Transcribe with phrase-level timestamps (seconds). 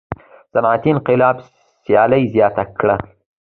[0.53, 1.35] صنعتي انقلاب
[1.83, 2.95] سیالي زیاته کړه.